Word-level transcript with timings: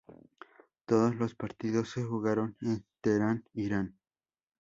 Todos 0.87 1.15
los 1.15 1.35
partidos 1.35 1.91
se 1.91 2.03
jugaron 2.03 2.57
en 2.61 2.83
Teherán, 3.01 3.45
Irán. 3.53 3.99